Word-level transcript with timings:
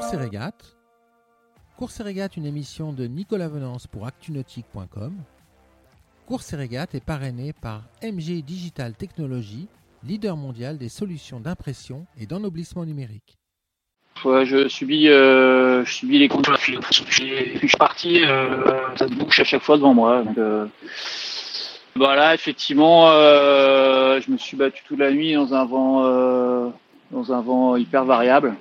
Course 0.00 0.14
et 0.14 0.16
régate. 0.16 0.76
Course 1.76 2.00
et 2.00 2.02
régate, 2.02 2.38
une 2.38 2.46
émission 2.46 2.94
de 2.94 3.04
Nicolas 3.04 3.48
Venance 3.48 3.86
pour 3.86 4.06
actunautique.com. 4.06 5.12
Course 6.26 6.54
et 6.54 6.56
régate 6.56 6.94
est 6.94 7.04
parrainé 7.04 7.52
par 7.52 7.82
MG 8.02 8.42
Digital 8.42 8.94
Technologies, 8.94 9.68
leader 10.02 10.38
mondial 10.38 10.78
des 10.78 10.88
solutions 10.88 11.38
d'impression 11.38 12.06
et 12.18 12.24
d'ennoblissement 12.24 12.86
numérique. 12.86 13.36
Je 14.24 14.68
subis, 14.68 15.08
euh, 15.08 15.84
je 15.84 15.92
subis 15.92 16.18
les 16.18 16.28
contrôles. 16.28 16.56
Je 16.90 17.66
suis 17.66 17.76
parti, 17.78 18.24
euh, 18.24 18.96
ça 18.96 19.06
bouche 19.06 19.40
à 19.40 19.44
chaque 19.44 19.62
fois 19.62 19.76
devant 19.76 19.92
moi. 19.92 20.22
Donc, 20.22 20.38
euh, 20.38 20.66
voilà, 21.94 22.32
effectivement, 22.32 23.10
euh, 23.10 24.18
je 24.22 24.30
me 24.30 24.38
suis 24.38 24.56
battu 24.56 24.82
toute 24.82 24.98
la 24.98 25.12
nuit 25.12 25.34
dans 25.34 25.52
un 25.52 25.66
vent, 25.66 26.06
euh, 26.06 26.70
dans 27.10 27.34
un 27.34 27.42
vent 27.42 27.76
hyper 27.76 28.06
variable. 28.06 28.56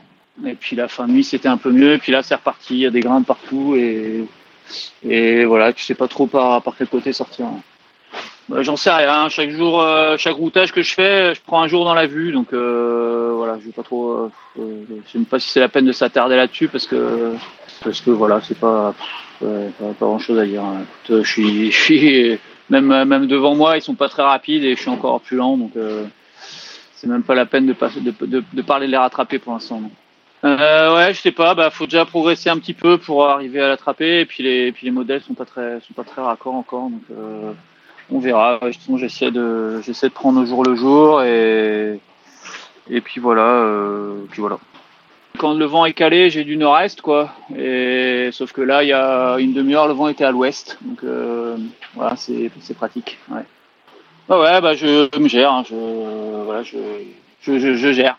Et 0.46 0.56
puis 0.56 0.76
la 0.76 0.88
fin 0.88 1.08
de 1.08 1.12
nuit, 1.14 1.24
c'était 1.24 1.48
un 1.50 1.58
peu 1.58 1.72
mieux. 1.72 1.94
Et 1.94 1.98
puis 1.98 2.12
là, 2.12 2.24
c'est 2.24 2.36
reparti. 2.36 2.76
Il 2.76 2.80
y 2.80 2.86
a 2.86 2.90
des 2.92 3.02
grains 3.02 3.22
de 3.22 3.26
partout 3.26 3.76
et 3.76 4.26
et 5.04 5.46
voilà, 5.46 5.74
tu 5.74 5.84
sais 5.84 5.96
pas 5.96 6.08
trop 6.08 6.28
par 6.28 6.62
par 6.62 6.76
quel 6.78 6.88
côté 6.88 7.12
sortir. 7.14 7.48
Bah, 8.48 8.62
J'en 8.64 8.78
sais 8.78 8.92
rien. 8.92 9.30
Chaque 9.30 9.50
jour, 9.52 9.82
euh, 9.82 10.16
chaque 10.18 10.36
routage 10.36 10.72
que 10.72 10.82
je 10.82 10.94
fais, 10.94 11.34
je 11.36 11.42
prends 11.46 11.62
un 11.62 11.68
jour 11.68 11.86
dans 11.86 11.94
la 11.94 12.08
vue. 12.08 12.32
Donc 12.32 12.54
euh, 12.54 13.34
voilà, 13.36 13.58
je 13.60 13.66
vais 13.66 13.72
pas 13.72 13.84
trop. 13.84 14.12
euh, 14.12 14.32
euh, 14.60 14.84
je 15.06 15.12
sais 15.12 15.18
même 15.20 15.26
pas 15.26 15.40
si 15.40 15.50
c'est 15.50 15.60
la 15.60 15.70
peine 15.70 15.86
de 15.86 15.92
s'attarder 15.92 16.36
là-dessus 16.36 16.68
parce 16.68 16.88
que 16.88 17.34
parce 17.84 18.02
que 18.02 18.12
voilà, 18.12 18.42
c'est 18.42 18.58
pas 18.60 18.94
pas, 19.40 19.46
pas 19.80 20.06
grand 20.06 20.20
chose 20.20 20.38
à 20.40 20.46
dire. 20.46 20.64
hein. 20.64 20.82
Écoute, 20.84 21.18
euh, 21.18 21.24
je 21.24 21.30
suis, 21.32 21.72
je 21.72 21.80
suis 21.82 22.40
même 22.70 23.04
même 23.06 23.26
devant 23.28 23.56
moi, 23.56 23.78
ils 23.78 23.82
sont 23.82 23.96
pas 23.96 24.10
très 24.10 24.24
rapides 24.24 24.64
et 24.64 24.76
je 24.76 24.82
suis 24.82 24.90
encore 24.92 25.22
plus 25.22 25.38
lent. 25.38 25.58
Donc 25.58 25.72
euh, 25.78 26.06
c'est 26.96 27.08
même 27.08 27.24
pas 27.24 27.34
la 27.36 27.46
peine 27.46 27.66
de, 27.66 27.74
passer, 27.74 28.02
de, 28.02 28.14
de, 28.26 28.44
de 28.54 28.62
parler 28.62 28.86
de 28.88 28.92
les 28.92 28.98
rattraper 28.98 29.40
pour 29.40 29.54
l'instant. 29.54 29.82
Euh, 30.46 30.96
ouais, 30.96 31.14
je 31.14 31.20
sais 31.20 31.32
pas. 31.32 31.54
Bah, 31.56 31.70
faut 31.70 31.86
déjà 31.86 32.06
progresser 32.06 32.50
un 32.50 32.58
petit 32.58 32.74
peu 32.74 32.98
pour 32.98 33.26
arriver 33.26 33.62
à 33.62 33.68
l'attraper. 33.68 34.22
Et 34.22 34.26
puis 34.26 34.44
les, 34.44 34.68
et 34.68 34.72
puis 34.72 34.86
les 34.86 34.92
modèles 34.92 35.22
sont 35.22 35.34
pas 35.34 35.46
très, 35.46 35.80
sont 35.82 35.94
pas 35.94 36.04
très 36.04 36.22
raccords 36.22 36.56
encore. 36.56 36.90
Donc 36.90 37.02
euh, 37.12 37.52
on 38.12 38.20
verra. 38.20 38.60
J'essaie 38.98 39.32
de, 39.32 39.82
j'essaie 39.82 40.08
de 40.10 40.14
prendre 40.14 40.42
au 40.42 40.46
jour 40.46 40.64
le 40.64 40.76
jour 40.76 41.22
et 41.24 42.00
et 42.90 43.02
puis 43.02 43.20
voilà. 43.20 43.42
Euh, 43.44 44.24
puis 44.32 44.42
voilà. 44.42 44.60
Quand 45.38 45.54
le 45.54 45.66
vent 45.66 45.86
est 45.86 45.94
calé, 45.94 46.30
j'ai 46.30 46.44
du 46.44 46.58
nord-est 46.58 47.02
quoi. 47.02 47.34
Et 47.58 48.30
sauf 48.32 48.52
que 48.52 48.62
là, 48.62 48.84
il 48.84 48.90
y 48.90 48.94
a 48.94 49.38
une 49.40 49.54
demi-heure, 49.54 49.88
le 49.88 49.94
vent 49.94 50.08
était 50.08 50.26
à 50.26 50.32
l'ouest. 50.32 50.78
Donc 50.82 51.04
euh, 51.04 51.58
voilà, 51.96 52.16
c'est, 52.16 52.52
c'est 52.62 52.76
pratique. 52.76 53.18
Ouais. 53.30 53.44
Ouais, 54.30 54.38
ouais, 54.38 54.62
bah 54.62 54.76
je, 54.76 55.18
me 55.18 55.28
gère. 55.28 55.52
hein. 55.52 55.64
Je, 55.68 56.44
voilà, 56.46 56.62
je, 56.64 56.78
je, 57.42 57.58
je 57.76 57.94
gère. 57.94 58.19